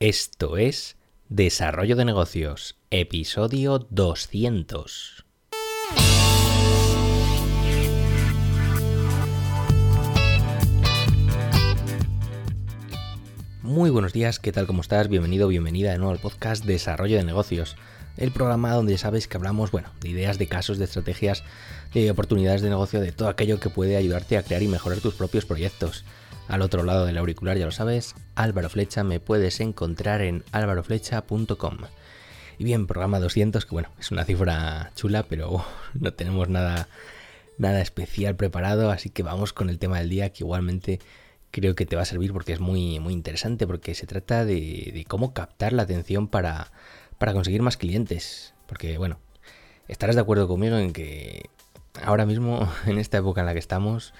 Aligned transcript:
Esto 0.00 0.56
es 0.56 0.96
Desarrollo 1.28 1.94
de 1.94 2.04
Negocios, 2.04 2.74
episodio 2.90 3.78
200. 3.78 5.24
Muy 13.62 13.90
buenos 13.90 14.12
días, 14.12 14.40
¿qué 14.40 14.50
tal? 14.50 14.66
¿Cómo 14.66 14.80
estás? 14.80 15.08
Bienvenido, 15.08 15.46
bienvenida 15.46 15.92
de 15.92 15.98
nuevo 15.98 16.12
al 16.12 16.18
podcast 16.18 16.64
Desarrollo 16.64 17.16
de 17.16 17.24
Negocios, 17.24 17.76
el 18.16 18.32
programa 18.32 18.72
donde 18.72 18.98
sabes 18.98 19.28
que 19.28 19.36
hablamos, 19.36 19.70
bueno, 19.70 19.90
de 20.00 20.08
ideas, 20.08 20.38
de 20.38 20.48
casos, 20.48 20.78
de 20.78 20.86
estrategias, 20.86 21.44
de 21.94 22.10
oportunidades 22.10 22.62
de 22.62 22.68
negocio, 22.68 23.00
de 23.00 23.12
todo 23.12 23.28
aquello 23.28 23.60
que 23.60 23.70
puede 23.70 23.96
ayudarte 23.96 24.38
a 24.38 24.42
crear 24.42 24.62
y 24.64 24.68
mejorar 24.68 24.98
tus 24.98 25.14
propios 25.14 25.46
proyectos. 25.46 26.04
Al 26.48 26.62
otro 26.62 26.82
lado 26.82 27.06
del 27.06 27.16
auricular, 27.16 27.56
ya 27.56 27.64
lo 27.64 27.72
sabes, 27.72 28.14
Álvaro 28.34 28.68
Flecha, 28.68 29.02
me 29.02 29.18
puedes 29.18 29.60
encontrar 29.60 30.20
en 30.20 30.44
álvaroflecha.com. 30.52 31.78
Y 32.58 32.64
bien, 32.64 32.86
programa 32.86 33.18
200, 33.18 33.64
que 33.64 33.70
bueno, 33.70 33.88
es 33.98 34.10
una 34.10 34.24
cifra 34.24 34.92
chula, 34.94 35.24
pero 35.24 35.64
no 35.94 36.12
tenemos 36.12 36.48
nada, 36.48 36.88
nada 37.58 37.80
especial 37.80 38.36
preparado, 38.36 38.90
así 38.90 39.10
que 39.10 39.22
vamos 39.22 39.52
con 39.52 39.70
el 39.70 39.78
tema 39.78 39.98
del 39.98 40.10
día, 40.10 40.30
que 40.30 40.44
igualmente 40.44 41.00
creo 41.50 41.74
que 41.74 41.86
te 41.86 41.96
va 41.96 42.02
a 42.02 42.06
servir 42.06 42.32
porque 42.32 42.52
es 42.52 42.60
muy, 42.60 43.00
muy 43.00 43.14
interesante, 43.14 43.66
porque 43.66 43.94
se 43.94 44.06
trata 44.06 44.44
de, 44.44 44.90
de 44.92 45.04
cómo 45.08 45.32
captar 45.32 45.72
la 45.72 45.84
atención 45.84 46.28
para, 46.28 46.72
para 47.18 47.32
conseguir 47.32 47.62
más 47.62 47.76
clientes. 47.76 48.54
Porque 48.66 48.98
bueno, 48.98 49.18
estarás 49.88 50.14
de 50.14 50.22
acuerdo 50.22 50.46
conmigo 50.46 50.76
en 50.76 50.92
que 50.92 51.48
ahora 52.02 52.26
mismo, 52.26 52.70
en 52.86 52.98
esta 52.98 53.18
época 53.18 53.40
en 53.40 53.46
la 53.46 53.52
que 53.54 53.58
estamos, 53.58 54.12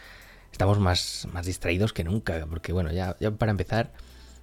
estamos 0.54 0.78
más, 0.78 1.26
más 1.32 1.46
distraídos 1.46 1.92
que 1.92 2.04
nunca, 2.04 2.46
porque 2.48 2.72
bueno, 2.72 2.92
ya, 2.92 3.16
ya 3.18 3.32
para 3.32 3.50
empezar, 3.50 3.90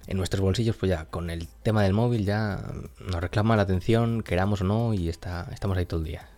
en 0.06 0.18
nuestros 0.18 0.42
bolsillos, 0.42 0.76
pues 0.76 0.90
ya 0.90 1.06
con 1.06 1.30
el 1.30 1.48
tema 1.62 1.82
del 1.82 1.94
móvil 1.94 2.26
ya 2.26 2.60
nos 3.00 3.18
reclama 3.18 3.56
la 3.56 3.62
atención, 3.62 4.22
queramos 4.22 4.60
o 4.60 4.64
no, 4.64 4.92
y 4.92 5.08
está, 5.08 5.48
estamos 5.54 5.78
ahí 5.78 5.86
todo 5.86 6.00
el 6.00 6.06
día, 6.06 6.28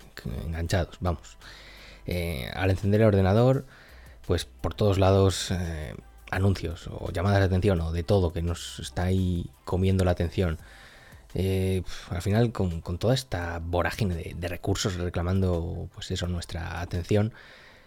enganchados, 0.47 0.99
vamos. 1.01 1.39
Eh, 2.07 2.49
al 2.55 2.71
encender 2.71 3.01
el 3.01 3.09
ordenador, 3.09 3.67
pues 4.29 4.45
por 4.45 4.75
todos 4.75 4.99
lados 4.99 5.51
eh, 5.51 5.97
anuncios 6.31 6.89
o 6.89 7.11
llamadas 7.11 7.41
de 7.41 7.47
atención 7.47 7.81
o 7.81 7.91
de 7.91 8.05
todo 8.05 8.33
que 8.33 8.43
nos 8.43 8.79
está 8.79 9.03
ahí 9.03 9.51
comiendo 9.65 10.05
la 10.05 10.13
atención. 10.13 10.59
Eh, 11.35 11.83
al 12.11 12.23
final, 12.23 12.53
con, 12.53 12.81
toda 12.81 13.13
esta 13.13 13.59
vorágine 13.59 14.15
de, 14.15 14.37
de, 14.39 14.47
recursos 14.47 14.95
reclamando, 14.95 15.89
pues 15.93 16.13
eso, 16.13 16.29
nuestra 16.29 16.81
atención, 16.81 17.33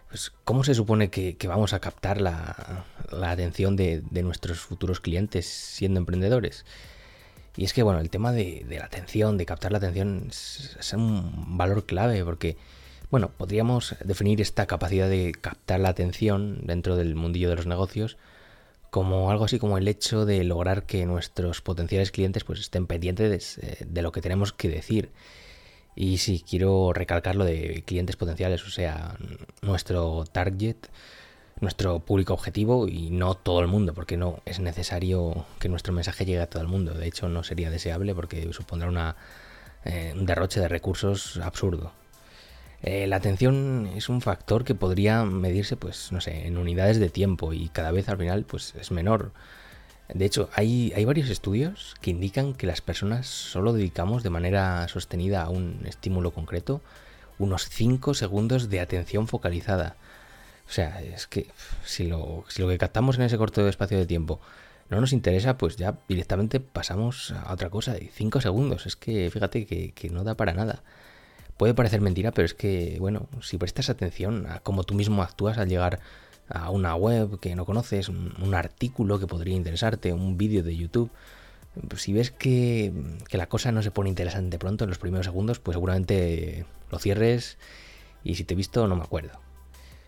pues, 0.09 0.31
¿cómo 0.43 0.63
se 0.63 0.73
supone 0.73 1.09
que, 1.09 1.35
vamos 1.47 1.73
a 1.73 1.79
captar 1.79 2.21
la, 2.21 2.85
atención 3.23 3.75
de, 3.75 4.01
nuestros 4.23 4.59
futuros 4.59 4.99
clientes 4.99 5.45
siendo 5.45 5.99
emprendedores? 5.99 6.65
Y 7.55 7.65
es 7.65 7.73
que, 7.73 7.83
bueno, 7.83 7.99
el 7.99 8.09
tema 8.09 8.31
de, 8.31 8.65
la 8.69 8.85
atención, 8.85 9.37
de 9.37 9.45
captar 9.45 9.71
la 9.71 9.79
atención, 9.79 10.27
es, 10.29 10.93
un 10.93 11.57
valor 11.57 11.85
clave 11.85 12.23
porque, 12.23 12.57
bueno, 13.09 13.31
podríamos 13.35 13.95
definir 14.03 14.41
esta 14.41 14.65
capacidad 14.65 15.09
de 15.09 15.33
captar 15.33 15.79
la 15.79 15.89
atención 15.89 16.59
dentro 16.63 16.95
del 16.95 17.15
mundillo 17.15 17.49
de 17.49 17.55
los 17.55 17.67
negocios 17.67 18.17
como 18.89 19.29
algo 19.31 19.43
así 19.43 19.59
como 19.59 19.77
el 19.77 19.87
hecho 19.89 20.25
de 20.25 20.45
lograr 20.45 20.85
que 20.85 21.05
nuestros 21.05 21.61
potenciales 21.61 22.11
clientes 22.11 22.45
pues 22.45 22.61
estén 22.61 22.87
pendientes 22.87 23.57
de, 23.57 23.85
de 23.85 24.01
lo 24.01 24.13
que 24.13 24.21
tenemos 24.21 24.53
que 24.53 24.69
decir 24.69 25.11
y 25.97 26.19
sí, 26.19 26.43
quiero 26.47 26.93
recalcar 26.93 27.35
lo 27.35 27.43
de 27.43 27.83
clientes 27.83 28.15
potenciales, 28.15 28.63
o 28.65 28.69
sea, 28.69 29.17
nuestro 29.63 30.25
target, 30.31 30.75
nuestro 31.59 31.99
público 32.01 32.35
objetivo 32.35 32.87
y 32.87 33.09
no 33.09 33.33
todo 33.33 33.61
el 33.61 33.67
mundo, 33.67 33.95
porque 33.95 34.15
no 34.15 34.39
es 34.45 34.59
necesario 34.59 35.47
que 35.57 35.69
nuestro 35.69 35.93
mensaje 35.93 36.23
llegue 36.23 36.41
a 36.41 36.49
todo 36.49 36.61
el 36.61 36.67
mundo. 36.67 36.93
De 36.93 37.07
hecho, 37.07 37.29
no 37.29 37.43
sería 37.43 37.71
deseable 37.71 38.13
porque 38.13 38.53
supondrá 38.53 38.87
una, 38.87 39.15
eh, 39.85 40.13
un 40.15 40.27
derroche 40.27 40.59
de 40.59 40.67
recursos 40.67 41.37
absurdo. 41.37 41.91
Eh, 42.83 43.07
la 43.07 43.15
atención 43.15 43.89
es 43.95 44.07
un 44.07 44.21
factor 44.21 44.63
que 44.63 44.75
podría 44.75 45.23
medirse, 45.25 45.77
pues, 45.77 46.11
no 46.11 46.21
sé, 46.21 46.45
en 46.45 46.59
unidades 46.59 46.99
de 46.99 47.09
tiempo 47.09 47.53
y 47.53 47.69
cada 47.69 47.89
vez 47.91 48.07
al 48.07 48.19
final, 48.19 48.45
pues, 48.45 48.75
es 48.75 48.91
menor. 48.91 49.31
De 50.13 50.25
hecho, 50.25 50.49
hay, 50.53 50.93
hay, 50.95 51.03
varios 51.03 51.29
estudios 51.29 51.95
que 52.01 52.11
indican 52.11 52.53
que 52.53 52.65
las 52.65 52.81
personas 52.81 53.27
solo 53.27 53.73
dedicamos 53.73 54.23
de 54.23 54.29
manera 54.29 54.87
sostenida 54.87 55.43
a 55.43 55.49
un 55.49 55.81
estímulo 55.85 56.31
concreto 56.31 56.81
unos 57.39 57.69
5 57.69 58.13
segundos 58.13 58.69
de 58.69 58.79
atención 58.79 59.27
focalizada. 59.27 59.95
O 60.67 60.71
sea, 60.71 61.01
es 61.01 61.27
que 61.27 61.47
si 61.85 62.07
lo, 62.07 62.45
si 62.47 62.61
lo 62.61 62.67
que 62.67 62.77
captamos 62.77 63.17
en 63.17 63.23
ese 63.23 63.37
corto 63.37 63.67
espacio 63.67 63.97
de 63.97 64.05
tiempo 64.05 64.39
no 64.89 65.01
nos 65.01 65.13
interesa, 65.13 65.57
pues 65.57 65.75
ya 65.75 65.97
directamente 66.07 66.59
pasamos 66.59 67.31
a 67.31 67.53
otra 67.53 67.69
cosa. 67.69 67.93
de 67.93 68.09
5 68.13 68.41
segundos, 68.41 68.85
es 68.85 68.95
que 68.95 69.29
fíjate 69.29 69.65
que, 69.65 69.91
que 69.91 70.09
no 70.09 70.23
da 70.23 70.35
para 70.35 70.53
nada. 70.53 70.83
Puede 71.57 71.73
parecer 71.73 72.01
mentira, 72.01 72.31
pero 72.31 72.45
es 72.45 72.53
que, 72.53 72.97
bueno, 72.99 73.27
si 73.41 73.57
prestas 73.57 73.89
atención 73.89 74.45
a 74.47 74.59
cómo 74.59 74.83
tú 74.83 74.93
mismo 74.93 75.23
actúas 75.23 75.57
al 75.57 75.69
llegar 75.69 75.99
a 76.49 76.69
una 76.71 76.95
web 76.95 77.39
que 77.39 77.55
no 77.55 77.65
conoces, 77.65 78.09
un, 78.09 78.53
artículo 78.53 79.19
que 79.19 79.27
podría 79.27 79.55
interesarte, 79.55 80.13
un 80.13 80.37
vídeo 80.37 80.63
de 80.63 80.75
YouTube. 80.75 81.11
Pues 81.87 82.01
si 82.01 82.13
ves 82.13 82.31
que, 82.31 82.91
la 83.31 83.47
cosa 83.47 83.71
no 83.71 83.83
se 83.83 83.91
pone 83.91 84.09
interesante 84.09 84.57
pronto 84.57 84.85
en 84.85 84.89
los 84.89 84.97
primeros 84.97 85.25
segundos, 85.25 85.59
pues 85.59 85.75
seguramente 85.75 86.65
lo 86.89 86.99
cierres 86.99 87.57
y 88.23 88.35
si 88.35 88.43
te 88.43 88.53
he 88.53 88.57
visto 88.57 88.87
no 88.87 88.95
me 88.95 89.03
acuerdo. 89.03 89.39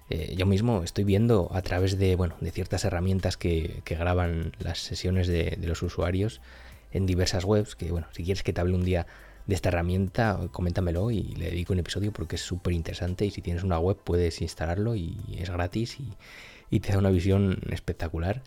Eh, 0.09 0.33
yo 0.35 0.47
mismo 0.47 0.81
estoy 0.83 1.03
viendo 1.03 1.49
a 1.53 1.61
través 1.61 1.99
de, 1.99 2.15
bueno, 2.15 2.35
de 2.41 2.49
ciertas 2.51 2.83
herramientas 2.83 3.37
que, 3.37 3.83
graban 3.85 4.53
las 4.57 4.79
sesiones 4.79 5.27
de, 5.27 5.57
de, 5.59 5.67
los 5.67 5.83
usuarios 5.83 6.41
en 6.91 7.05
diversas 7.05 7.45
webs, 7.45 7.75
que 7.75 7.91
bueno, 7.91 8.07
si 8.11 8.23
quieres 8.23 8.41
que 8.41 8.51
te 8.51 8.61
hable 8.61 8.73
un 8.73 8.85
día 8.85 9.05
de 9.49 9.55
esta 9.55 9.69
herramienta, 9.69 10.39
coméntamelo 10.51 11.09
y 11.09 11.23
le 11.23 11.45
dedico 11.45 11.73
un 11.73 11.79
episodio 11.79 12.13
porque 12.13 12.35
es 12.35 12.41
súper 12.43 12.73
interesante 12.73 13.25
y 13.25 13.31
si 13.31 13.41
tienes 13.41 13.63
una 13.63 13.79
web 13.79 13.97
puedes 13.97 14.41
instalarlo 14.41 14.95
y 14.95 15.17
es 15.39 15.49
gratis 15.49 15.97
y, 16.69 16.79
te 16.79 16.91
da 16.91 16.99
una 16.99 17.09
visión 17.09 17.59
espectacular. 17.71 18.43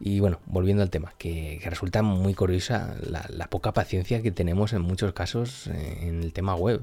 Y 0.00 0.20
bueno, 0.20 0.38
volviendo 0.44 0.82
al 0.82 0.90
tema, 0.90 1.14
que, 1.16 1.60
resulta 1.64 2.02
muy 2.02 2.34
curiosa 2.34 2.94
la, 3.00 3.46
poca 3.48 3.72
paciencia 3.72 4.20
que 4.20 4.30
tenemos 4.30 4.74
en 4.74 4.82
muchos 4.82 5.14
casos 5.14 5.66
en 5.66 6.22
el 6.22 6.34
tema 6.34 6.54
web. 6.54 6.82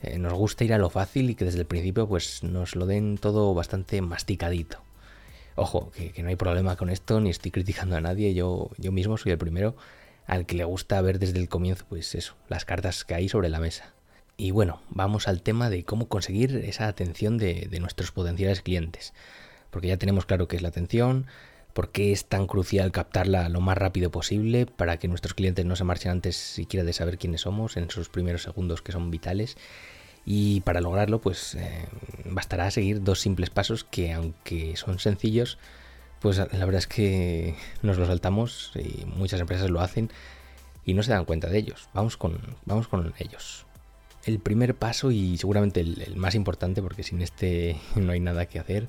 Eh, 0.00 0.18
nos 0.18 0.32
gusta 0.32 0.64
ir 0.64 0.72
a 0.72 0.78
lo 0.78 0.88
fácil 0.88 1.28
y 1.28 1.34
que 1.34 1.44
desde 1.44 1.60
el 1.60 1.66
principio 1.66 2.08
pues 2.08 2.42
nos 2.42 2.76
lo 2.76 2.86
den 2.86 3.18
todo 3.18 3.52
bastante 3.52 4.00
masticadito. 4.00 4.78
Ojo, 5.54 5.90
que, 5.90 6.12
que 6.12 6.22
no 6.22 6.30
hay 6.30 6.36
problema 6.36 6.76
con 6.76 6.88
esto, 6.88 7.20
ni 7.20 7.28
estoy 7.28 7.50
criticando 7.50 7.96
a 7.96 8.00
nadie, 8.00 8.32
yo, 8.32 8.70
yo 8.78 8.90
mismo 8.90 9.18
soy 9.18 9.32
el 9.32 9.38
primero 9.38 9.76
al 10.26 10.46
que 10.46 10.56
le 10.56 10.64
gusta 10.64 11.00
ver 11.00 11.18
desde 11.18 11.38
el 11.38 11.48
comienzo, 11.48 11.84
pues 11.88 12.14
eso, 12.14 12.34
las 12.48 12.64
cartas 12.64 13.04
que 13.04 13.14
hay 13.14 13.28
sobre 13.28 13.48
la 13.48 13.60
mesa. 13.60 13.92
Y 14.36 14.50
bueno, 14.50 14.80
vamos 14.90 15.28
al 15.28 15.42
tema 15.42 15.70
de 15.70 15.84
cómo 15.84 16.08
conseguir 16.08 16.56
esa 16.56 16.88
atención 16.88 17.38
de, 17.38 17.68
nuestros 17.80 18.10
potenciales 18.10 18.62
clientes. 18.62 19.12
Porque 19.70 19.88
ya 19.88 19.96
tenemos 19.96 20.26
claro 20.26 20.48
qué 20.48 20.56
es 20.56 20.62
la 20.62 20.68
atención, 20.68 21.26
por 21.72 21.90
qué 21.90 22.12
es 22.12 22.26
tan 22.26 22.46
crucial 22.46 22.90
captarla 22.90 23.48
lo 23.48 23.60
más 23.60 23.78
rápido 23.78 24.10
posible 24.10 24.66
para 24.66 24.98
que 24.98 25.08
nuestros 25.08 25.34
clientes 25.34 25.64
no 25.64 25.76
se 25.76 25.84
marchen 25.84 26.12
antes 26.12 26.36
siquiera 26.36 26.84
de 26.84 26.92
saber 26.92 27.18
quiénes 27.18 27.42
somos 27.42 27.76
en 27.76 27.84
esos 27.84 28.08
primeros 28.08 28.42
segundos 28.42 28.82
que 28.82 28.92
son 28.92 29.10
vitales. 29.10 29.56
Y 30.26 30.62
para 30.62 30.80
lograrlo, 30.80 31.20
pues 31.20 31.54
eh, 31.54 31.86
bastará 32.24 32.70
seguir 32.70 33.02
dos 33.02 33.20
simples 33.20 33.50
pasos 33.50 33.84
que, 33.84 34.12
aunque 34.12 34.74
son 34.76 34.98
sencillos, 34.98 35.58
pues 36.20 36.38
la 36.38 36.46
verdad 36.64 36.76
es 36.76 36.86
que 36.86 37.54
nos 37.82 37.98
lo 37.98 38.06
saltamos 38.06 38.72
y 38.76 39.04
muchas 39.04 39.40
empresas 39.40 39.70
lo 39.70 39.80
hacen 39.80 40.10
y 40.84 40.94
no 40.94 41.02
se 41.02 41.12
dan 41.12 41.24
cuenta 41.24 41.48
de 41.48 41.58
ellos. 41.58 41.88
Vamos 41.94 42.16
con, 42.16 42.38
vamos 42.64 42.88
con 42.88 43.12
ellos. 43.18 43.66
El 44.24 44.38
primer 44.38 44.74
paso 44.74 45.10
y 45.10 45.36
seguramente 45.36 45.80
el, 45.80 46.16
más 46.16 46.34
importante, 46.34 46.82
porque 46.82 47.02
sin 47.02 47.22
este 47.22 47.76
no 47.94 48.12
hay 48.12 48.20
nada 48.20 48.46
que 48.46 48.58
hacer, 48.58 48.88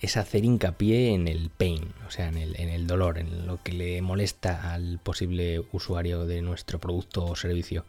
es 0.00 0.16
hacer 0.16 0.44
hincapié 0.44 1.12
en 1.12 1.28
el 1.28 1.50
pain, 1.50 1.92
o 2.06 2.10
sea, 2.10 2.28
en 2.28 2.38
el, 2.38 2.58
en 2.58 2.68
el 2.68 2.86
dolor, 2.86 3.18
en 3.18 3.46
lo 3.46 3.62
que 3.62 3.72
le 3.72 4.00
molesta 4.00 4.72
al 4.72 4.98
posible 5.02 5.64
usuario 5.72 6.24
de 6.24 6.40
nuestro 6.40 6.78
producto 6.78 7.24
o 7.24 7.36
servicio. 7.36 7.84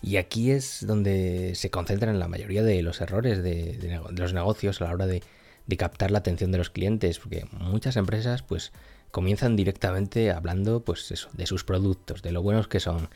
Y 0.00 0.16
aquí 0.16 0.52
es 0.52 0.86
donde 0.86 1.56
se 1.56 1.70
concentran 1.70 2.20
la 2.20 2.28
mayoría 2.28 2.62
de 2.62 2.80
los 2.82 3.00
errores 3.00 3.42
de 3.42 4.00
los 4.12 4.32
negocios 4.32 4.80
a 4.80 4.84
la 4.84 4.92
hora 4.92 5.06
de 5.08 5.24
de 5.68 5.76
captar 5.76 6.10
la 6.10 6.18
atención 6.18 6.50
de 6.50 6.58
los 6.58 6.70
clientes, 6.70 7.20
porque 7.20 7.46
muchas 7.52 7.96
empresas 7.96 8.42
pues 8.42 8.72
comienzan 9.12 9.54
directamente 9.54 10.32
hablando 10.32 10.80
pues 10.80 11.10
eso, 11.12 11.28
de 11.34 11.46
sus 11.46 11.62
productos, 11.62 12.22
de 12.22 12.32
lo 12.32 12.42
buenos 12.42 12.66
que 12.68 12.80
son, 12.80 13.08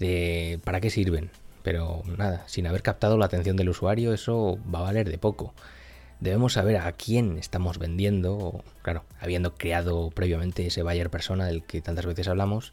de 0.00 0.58
para 0.64 0.80
qué 0.80 0.90
sirven, 0.90 1.30
pero 1.62 2.02
nada, 2.18 2.42
sin 2.48 2.66
haber 2.66 2.82
captado 2.82 3.18
la 3.18 3.26
atención 3.26 3.56
del 3.56 3.68
usuario 3.68 4.12
eso 4.12 4.58
va 4.74 4.80
a 4.80 4.82
valer 4.82 5.08
de 5.08 5.18
poco. 5.18 5.54
Debemos 6.20 6.54
saber 6.54 6.76
a 6.76 6.92
quién 6.92 7.36
estamos 7.36 7.78
vendiendo, 7.78 8.64
claro, 8.82 9.04
habiendo 9.20 9.54
creado 9.54 10.10
previamente 10.10 10.66
ese 10.66 10.82
buyer 10.82 11.10
persona 11.10 11.46
del 11.46 11.64
que 11.64 11.82
tantas 11.82 12.06
veces 12.06 12.28
hablamos, 12.28 12.72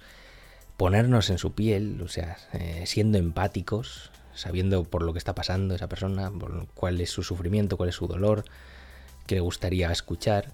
ponernos 0.78 1.30
en 1.30 1.40
su 1.40 1.52
piel, 1.52 2.00
o 2.02 2.08
sea, 2.08 2.38
eh, 2.54 2.84
siendo 2.86 3.18
empáticos, 3.18 4.12
sabiendo 4.34 4.84
por 4.84 5.02
lo 5.02 5.12
que 5.12 5.18
está 5.18 5.36
pasando 5.36 5.76
esa 5.76 5.90
persona, 5.90 6.32
por 6.32 6.68
cuál 6.76 7.02
es 7.02 7.10
su 7.10 7.24
sufrimiento, 7.24 7.76
cuál 7.76 7.90
es 7.90 7.96
su 7.96 8.08
dolor, 8.08 8.46
que 9.30 9.36
le 9.36 9.42
gustaría 9.42 9.92
escuchar 9.92 10.54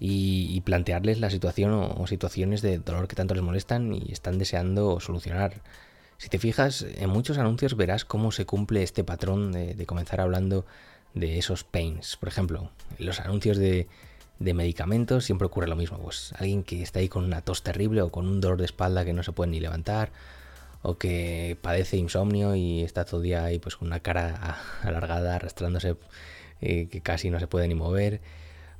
y, 0.00 0.60
plantearles 0.62 1.20
la 1.20 1.30
situación 1.30 1.72
o, 1.72 2.04
situaciones 2.08 2.62
de 2.62 2.78
dolor 2.78 3.06
que 3.06 3.14
tanto 3.14 3.34
les 3.34 3.44
molestan 3.44 3.94
y 3.94 4.10
están 4.10 4.38
deseando 4.38 4.98
solucionar. 4.98 5.62
Si 6.18 6.28
te 6.28 6.40
fijas, 6.40 6.84
en 6.96 7.10
muchos 7.10 7.38
anuncios 7.38 7.76
verás 7.76 8.04
cómo 8.04 8.32
se 8.32 8.44
cumple 8.44 8.82
este 8.82 9.04
patrón 9.04 9.52
de, 9.52 9.86
comenzar 9.86 10.20
hablando 10.20 10.66
de 11.14 11.38
esos 11.38 11.62
pains. 11.62 12.16
Por 12.16 12.28
ejemplo, 12.28 12.70
en 12.98 13.06
los 13.06 13.20
anuncios 13.20 13.56
de, 13.56 13.86
medicamentos 14.40 15.24
siempre 15.24 15.46
ocurre 15.46 15.68
lo 15.68 15.76
mismo. 15.76 15.98
Pues 15.98 16.32
alguien 16.38 16.64
que 16.64 16.82
está 16.82 16.98
ahí 16.98 17.08
con 17.08 17.24
una 17.24 17.42
tos 17.42 17.62
terrible 17.62 18.02
o 18.02 18.10
con 18.10 18.26
un 18.26 18.40
dolor 18.40 18.58
de 18.58 18.64
espalda 18.64 19.04
que 19.04 19.12
no 19.12 19.22
se 19.22 19.30
puede 19.30 19.52
ni 19.52 19.60
levantar 19.60 20.10
o 20.82 20.98
que 20.98 21.56
padece 21.62 21.96
insomnio 21.96 22.56
y 22.56 22.82
está 22.82 23.04
todo 23.04 23.18
el 23.18 23.24
día 23.24 23.44
ahí 23.44 23.60
pues 23.60 23.76
con 23.76 23.86
una 23.86 24.00
cara 24.00 24.58
alargada 24.82 25.36
arrastrándose 25.36 25.96
eh, 26.60 26.88
que 26.90 27.00
casi 27.00 27.30
no 27.30 27.38
se 27.40 27.46
puede 27.46 27.68
ni 27.68 27.74
mover 27.74 28.20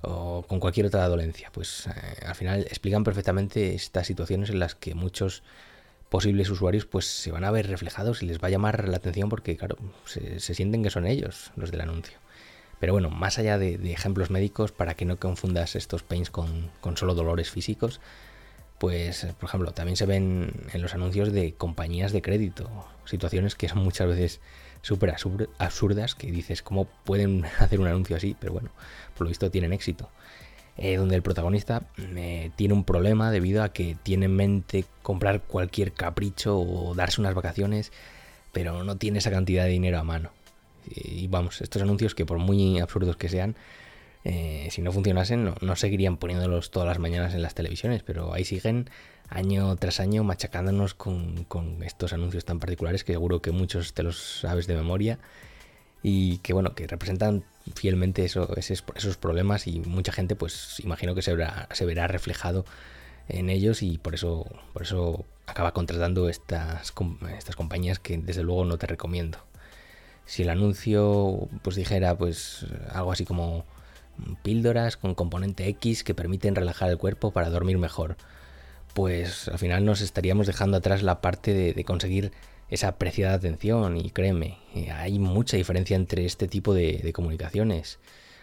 o 0.01 0.45
con 0.47 0.61
cualquier 0.61 0.87
otra 0.87 1.07
dolencia. 1.09 1.51
Pues 1.53 1.87
eh, 1.87 2.27
al 2.27 2.35
final 2.35 2.61
explican 2.63 3.05
perfectamente 3.05 3.75
estas 3.75 4.07
situaciones 4.07 4.51
en 4.51 4.59
las 4.59 4.75
que 4.75 4.95
muchos 4.95 5.43
posibles 6.09 6.49
usuarios 6.51 6.87
pues 6.87 7.07
se 7.07 7.31
van 7.31 7.45
a 7.45 7.51
ver 7.51 7.69
reflejados 7.69 8.23
y 8.23 8.27
les 8.27 8.39
va 8.39 8.49
a 8.49 8.51
llamar 8.51 8.89
la 8.89 8.97
atención 8.97 9.29
porque 9.29 9.57
claro, 9.57 9.77
se, 10.07 10.41
sienten 10.41 10.83
que 10.83 10.91
son 10.91 11.07
ellos 11.07 11.53
los 11.57 11.71
del 11.71 11.83
anuncio. 11.83 12.19
Pero 12.81 12.93
bueno, 12.93 13.11
más 13.11 13.39
allá 13.39 13.59
de, 13.59 13.75
ejemplos 13.93 14.31
médicos, 14.31 14.71
para 14.71 14.95
que 14.95 15.05
no 15.05 15.17
confundas 15.17 15.75
estos 15.75 16.05
pains 16.05 16.31
con, 16.31 16.71
con 16.81 16.97
solo 16.97 17.15
dolores 17.15 17.51
físicos, 17.51 18.01
pues 18.79 19.27
por 19.39 19.49
ejemplo 19.49 19.73
también 19.73 19.97
se 19.97 20.07
ven 20.07 20.53
en 20.73 20.83
los 20.83 20.95
anuncios 20.95 21.33
de 21.33 21.55
compañías 21.55 22.13
de 22.13 22.23
crédito, 22.23 22.71
situaciones 23.05 23.57
que 23.57 23.69
son 23.69 23.79
muchas 23.79 24.07
veces 24.07 24.41
súper 24.83 25.15
absurdas 25.59 26.15
que 26.15 26.31
dices 26.31 26.63
cómo 26.63 26.87
pueden 27.05 27.45
hacer 27.59 27.81
un 27.81 27.87
anuncio 27.87 28.17
así, 28.17 28.37
pero 28.39 28.53
bueno, 28.53 28.71
por 29.17 29.27
lo 29.27 29.29
visto 29.29 29.51
tienen 29.51 29.73
éxito. 29.73 30.11
Eh, 30.81 30.97
donde 30.97 31.17
el 31.17 31.23
protagonista 31.23 31.83
eh, 31.99 32.53
tiene 32.55 32.73
un 32.73 32.85
problema 32.85 33.33
debido 33.33 33.65
a 33.65 33.73
que 33.73 33.97
tiene 34.05 34.27
en 34.27 34.37
mente 34.37 34.85
comprar 35.03 35.43
cualquier 35.43 35.91
capricho 35.91 36.57
o 36.57 36.95
darse 36.95 37.21
unas 37.21 37.35
vacaciones, 37.35 37.91
pero 38.53 38.85
no 38.85 38.97
tiene 38.97 39.19
esa 39.19 39.33
cantidad 39.33 39.65
de 39.65 39.71
dinero 39.71 39.99
a 39.99 40.05
mano. 40.05 40.31
Y 40.95 41.27
vamos, 41.27 41.61
estos 41.63 41.83
anuncios 41.83 42.15
que 42.15 42.25
por 42.25 42.39
muy 42.39 42.79
absurdos 42.79 43.17
que 43.17 43.29
sean, 43.29 43.57
eh, 44.31 44.69
si 44.71 44.83
no 44.83 44.93
funcionasen, 44.93 45.55
no, 45.59 45.77
seguirían 45.77 46.19
poniéndolos 46.19 46.71
todas 46.71 46.87
las 46.87 46.99
mañanas 46.99 47.33
en 47.33 47.41
las 47.41 47.55
televisiones, 47.55 48.03
pero 48.03 48.35
ahí 48.35 48.45
siguen 48.45 48.91
año 49.31 49.75
tras 49.77 50.01
año 50.01 50.23
machacándonos 50.23 50.93
con, 50.93 51.47
estos 51.83 52.13
anuncios 52.13 52.45
tan 52.45 52.61
particulares 52.61 53.05
que 53.05 53.15
seguro 53.15 53.41
que 53.41 53.53
muchos 53.53 53.95
te 53.95 54.03
los 54.03 54.41
sabes 54.41 54.67
de 54.67 54.77
memoria 54.77 55.19
y 56.03 56.39
que 56.39 56.53
bueno, 56.53 56.75
que 56.75 56.87
representan 56.87 57.43
fielmente 57.75 58.23
esos, 58.27 58.51
esos 58.59 59.17
problemas 59.17 59.67
y 59.67 59.81
mucha 59.81 60.13
gente 60.13 60.37
pues 60.37 60.79
imagino 60.81 61.15
que 61.15 61.23
se 61.23 61.35
verá, 61.35 61.67
se 61.73 61.87
verá 61.87 62.07
reflejado 62.07 62.67
en 63.31 63.49
ellos 63.49 63.83
y 63.83 63.97
por 63.97 64.15
eso, 64.15 64.45
por 64.75 64.83
eso 64.83 65.25
acaba 65.47 65.73
contratando 65.73 66.29
estas, 66.29 66.93
estas 67.35 67.57
compañías 67.57 67.99
que 67.99 68.19
desde 68.19 68.43
luego 68.43 68.67
no 68.67 68.77
te 68.77 68.87
recomiendo. 68.87 69.39
Si 70.27 70.43
el 70.43 70.51
anuncio 70.51 71.49
pues 71.63 71.77
dijera 71.77 72.19
pues 72.19 72.67
algo 72.93 73.11
así 73.11 73.25
como 73.25 73.65
píldoras 74.43 74.97
con 74.97 75.15
componente 75.15 75.69
X 75.69 76.05
que 76.05 76.15
permiten 76.15 76.55
relajar 76.55 76.91
el 76.91 76.99
cuerpo 76.99 77.31
para 77.33 77.51
dormir 77.51 77.79
mejor. 77.79 78.17
Pues 78.95 79.49
al 79.49 79.59
final 79.59 79.85
nos 79.85 80.01
estaríamos 80.01 80.47
dejando 80.47 80.77
atrás 80.77 81.03
la 81.03 81.21
parte 81.21 81.53
de, 81.55 81.85
conseguir 81.85 82.33
esa 82.71 82.89
apreciada 82.89 83.35
atención 83.35 83.97
y 83.97 84.11
créeme, 84.11 84.59
eh, 84.75 84.91
hay 84.91 85.19
mucha 85.19 85.57
diferencia 85.57 85.97
entre 85.97 86.25
este 86.25 86.49
tipo 86.49 86.75
de, 86.75 87.13
comunicaciones. 87.15 87.99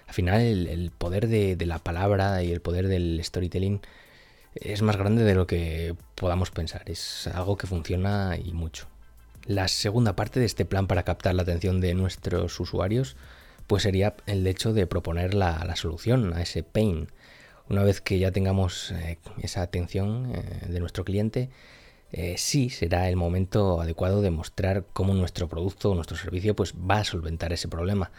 Al 0.07 0.13
final 0.13 0.41
el, 0.41 0.91
poder 0.91 1.27
de, 1.27 1.57
la 1.65 1.79
palabra 1.79 2.43
y 2.43 2.51
el 2.51 2.61
poder 2.61 2.87
del 2.87 3.19
storytelling 3.23 3.81
es 4.55 4.81
más 4.81 4.97
grande 4.97 5.23
de 5.23 5.35
lo 5.35 5.47
que 5.47 5.95
podamos 6.15 6.51
pensar, 6.51 6.83
es 6.85 7.27
algo 7.27 7.57
que 7.57 7.67
funciona 7.67 8.37
y 8.41 8.53
mucho. 8.53 8.87
La 9.45 9.67
segunda 9.67 10.15
parte 10.15 10.39
de 10.39 10.45
este 10.45 10.65
plan 10.65 10.87
para 10.87 11.03
captar 11.03 11.35
la 11.35 11.43
atención 11.43 11.81
de 11.81 11.93
nuestros 11.93 12.59
usuarios 12.59 13.15
pues 13.67 13.83
sería 13.83 14.15
el 14.25 14.45
hecho 14.47 14.73
de 14.73 14.87
proponer 14.87 15.33
la, 15.33 15.75
solución 15.75 16.33
a 16.33 16.41
ese 16.41 16.63
pain. 16.63 17.09
Una 17.69 17.83
vez 17.83 18.01
que 18.01 18.19
ya 18.19 18.31
tengamos 18.31 18.91
eh, 18.91 19.17
esa 19.41 19.61
atención 19.61 20.31
eh, 20.35 20.67
de 20.67 20.79
nuestro 20.79 21.03
cliente, 21.03 21.49
eh, 22.11 22.35
sí 22.37 22.69
será 22.69 23.09
el 23.09 23.15
momento 23.15 23.81
adecuado 23.81 24.21
de 24.21 24.29
mostrar 24.29 24.85
cómo 24.93 25.13
nuestro 25.13 25.47
producto 25.49 25.91
o 25.91 25.95
nuestro 25.95 26.17
servicio 26.17 26.55
pues, 26.55 26.73
va 26.73 26.99
a 26.99 27.03
solventar 27.03 27.53
ese 27.53 27.67
problema. 27.67 28.11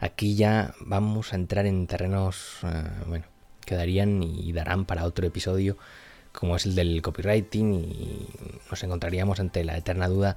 Aquí 0.00 0.36
ya 0.36 0.74
vamos 0.80 1.32
a 1.32 1.36
entrar 1.36 1.66
en 1.66 1.86
terrenos, 1.86 2.58
bueno, 3.06 3.24
que 3.64 3.74
darían 3.74 4.22
y 4.22 4.52
darán 4.52 4.84
para 4.84 5.04
otro 5.04 5.26
episodio, 5.26 5.76
como 6.32 6.54
es 6.54 6.66
el 6.66 6.76
del 6.76 7.02
copywriting, 7.02 7.74
y 7.74 8.28
nos 8.70 8.82
encontraríamos 8.84 9.40
ante 9.40 9.64
la 9.64 9.76
eterna 9.76 10.06
duda 10.06 10.36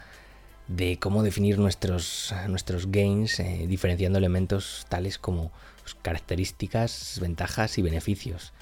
de 0.76 0.98
cómo 0.98 1.24
definir 1.24 1.60
nuestros, 1.60 2.34
nuestros 2.48 2.92
gains 2.92 3.40
eh, 3.40 3.66
diferenciando 3.68 4.18
elementos 4.18 4.86
tales 4.90 5.18
como 5.18 5.52
pues, 5.82 5.96
características, 6.02 7.20
ventajas 7.22 7.78
y 7.78 7.82
beneficios. 7.82 8.54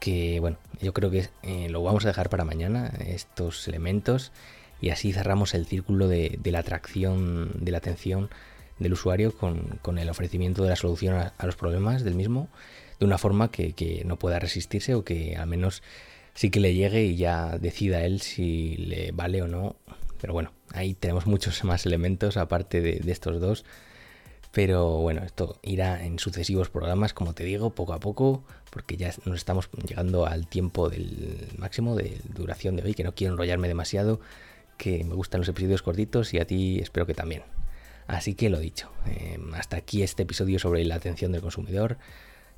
Que 0.00 0.40
bueno, 0.40 0.56
yo 0.80 0.92
creo 0.92 1.10
que 1.10 1.28
eh, 1.42 1.68
lo 1.68 1.82
vamos 1.82 2.04
a 2.04 2.08
dejar 2.08 2.28
para 2.28 2.44
mañana, 2.44 2.92
estos 3.06 3.68
elementos, 3.68 4.32
y 4.80 4.90
así 4.90 5.12
cerramos 5.12 5.54
el 5.54 5.66
círculo 5.66 6.08
de, 6.08 6.40
la 6.44 6.58
atracción, 6.58 7.52
de 7.54 7.70
la 7.70 7.78
atención 7.78 8.30
del 8.78 8.94
usuario 8.94 9.36
con, 9.36 9.98
el 9.98 10.08
ofrecimiento 10.08 10.64
de 10.64 10.70
la 10.70 10.76
solución 10.76 11.14
a, 11.14 11.46
los 11.46 11.54
problemas 11.54 12.02
del 12.02 12.14
mismo, 12.14 12.48
de 12.98 13.06
una 13.06 13.18
forma 13.18 13.50
que, 13.50 13.74
que 13.74 14.02
no 14.04 14.18
pueda 14.18 14.40
resistirse 14.40 14.94
o 14.94 15.04
que 15.04 15.36
al 15.36 15.46
menos 15.46 15.82
sí 16.34 16.50
que 16.50 16.60
le 16.60 16.74
llegue 16.74 17.04
y 17.04 17.16
ya 17.16 17.58
decida 17.58 18.04
él 18.04 18.20
si 18.22 18.76
le 18.76 19.12
vale 19.12 19.42
o 19.42 19.48
no. 19.48 19.76
Pero 20.22 20.32
bueno, 20.32 20.52
Ahí 20.74 20.94
tenemos 20.94 21.26
muchos 21.26 21.64
más 21.64 21.86
elementos 21.86 22.36
aparte 22.36 22.80
de, 22.80 23.00
estos 23.10 23.40
dos. 23.40 23.64
Pero 24.52 24.98
bueno, 24.98 25.22
esto 25.22 25.58
irá 25.62 26.04
en 26.04 26.18
sucesivos 26.18 26.68
programas, 26.68 27.14
como 27.14 27.32
te 27.32 27.42
digo, 27.44 27.70
poco 27.70 27.94
a 27.94 28.00
poco, 28.00 28.44
porque 28.70 28.98
ya 28.98 29.10
nos 29.24 29.36
estamos 29.36 29.70
llegando 29.86 30.26
al 30.26 30.46
tiempo 30.46 30.90
del 30.90 31.48
máximo 31.56 31.96
de 31.96 32.20
duración 32.34 32.76
de 32.76 32.82
hoy, 32.82 32.94
que 32.94 33.02
no 33.02 33.14
quiero 33.14 33.32
enrollarme 33.32 33.68
demasiado, 33.68 34.20
que 34.76 35.04
me 35.04 35.14
gustan 35.14 35.40
los 35.40 35.48
episodios 35.48 35.80
cortitos 35.80 36.34
y 36.34 36.38
a 36.38 36.46
ti 36.46 36.80
espero 36.80 37.06
que 37.06 37.14
también. 37.14 37.44
Así 38.06 38.34
que 38.34 38.50
lo 38.50 38.58
dicho, 38.58 38.90
em, 39.06 39.54
hasta 39.54 39.78
aquí 39.78 40.02
este 40.02 40.24
episodio 40.24 40.58
sobre 40.58 40.84
la 40.84 40.96
atención 40.96 41.32
del 41.32 41.40
consumidor. 41.40 41.96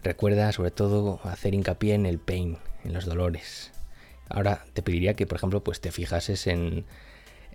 Recuerda 0.03 0.51
sobre 0.51 0.73
todo 0.73 1.21
hacer 1.23 1.55
hincapié 1.55 1.95
en 1.95 2.07
el 2.07 2.19
pain, 2.19 2.59
en 2.83 2.93
los 2.93 3.05
dolores. 3.05 3.71
Ahora 4.29 4.65
te 4.73 4.83
pediría 4.83 5.15
que, 5.15 5.29
por 5.29 5.37
ejemplo, 5.37 5.63
pues 5.63 5.81
te 5.81 5.93
fijases 5.93 6.49
en 6.49 6.87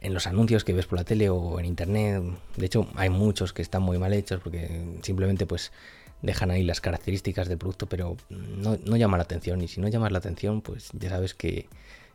en 0.02 0.14
los 0.14 0.28
anuncios 0.28 0.64
que 0.64 0.74
ves 0.74 0.86
por 0.86 0.98
la 0.98 1.04
tele 1.04 1.30
o 1.30 1.60
en 1.60 1.66
internet. 1.66 2.24
De 2.56 2.66
hecho, 2.66 2.88
hay 2.96 3.10
muchos 3.10 3.54
que 3.54 3.62
están 3.62 3.82
muy 3.82 3.98
mal 3.98 4.14
hechos 4.14 4.40
porque 4.42 4.98
simplemente 5.02 5.46
pues 5.46 5.72
dejan 6.22 6.52
ahí 6.52 6.64
las 6.64 6.82
características 6.82 7.48
del 7.48 7.58
producto, 7.58 7.88
pero 7.88 8.18
no, 8.30 8.78
no 8.84 8.98
llama 8.98 9.18
la 9.18 9.24
atención. 9.24 9.62
Y 9.62 9.68
si 9.68 9.82
no 9.82 9.88
llamas 9.88 10.12
la 10.12 10.20
atención, 10.20 10.62
pues 10.62 10.90
ya 10.94 11.10
sabes 11.10 11.34
que 11.34 11.68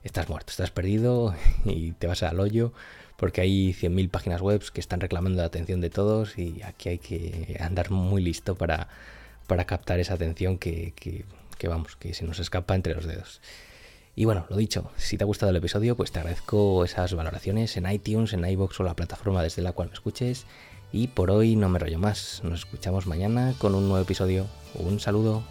estás 0.02 0.28
muerto, 0.28 0.50
estás 0.50 0.70
perdido 0.70 1.34
y 1.64 1.92
te 1.92 2.06
vas 2.06 2.22
al 2.22 2.40
hoyo 2.40 2.72
porque 3.16 3.40
hay 3.40 3.72
100.000 3.72 4.10
páginas 4.10 4.40
web 4.40 4.62
que 4.72 4.80
están 4.80 5.00
reclamando 5.00 5.40
la 5.40 5.46
atención 5.46 5.80
de 5.80 5.90
todos 5.90 6.36
y 6.38 6.62
aquí 6.62 6.88
hay 6.90 6.98
que 6.98 7.56
andar 7.60 7.90
muy 7.90 8.22
listo 8.22 8.56
para, 8.56 8.88
para 9.46 9.64
captar 9.64 10.00
esa 10.00 10.14
atención 10.14 10.58
que, 10.58 10.92
que, 10.94 11.68
vamos, 11.68 11.96
que 11.96 12.12
se 12.12 12.24
nos 12.24 12.38
escapa 12.40 12.74
entre 12.74 12.94
los 12.94 13.06
dedos. 13.06 13.40
Y 14.16 14.26
bueno, 14.26 14.46
lo 14.48 14.56
dicho, 14.56 14.90
si 14.96 15.18
te 15.18 15.24
ha 15.24 15.26
gustado 15.26 15.50
el 15.50 15.56
episodio, 15.56 15.96
pues 15.96 16.12
te 16.12 16.20
agradezco 16.20 16.84
esas 16.84 17.14
valoraciones 17.14 17.76
en 17.76 17.90
iTunes, 17.90 18.32
en 18.32 18.44
iBox 18.44 18.78
o 18.78 18.84
la 18.84 18.94
plataforma 18.94 19.42
desde 19.42 19.62
la 19.62 19.72
cual 19.72 19.88
me 19.88 19.94
escuches. 19.94 20.46
Y 20.92 21.08
por 21.08 21.32
hoy 21.32 21.56
no 21.56 21.68
me 21.68 21.80
rollo 21.80 21.98
más. 21.98 22.40
Nos 22.44 22.60
escuchamos 22.60 23.08
mañana 23.08 23.54
con 23.58 23.74
un 23.74 23.88
nuevo 23.88 24.04
episodio. 24.04 24.46
Un 24.74 25.00
saludo. 25.00 25.42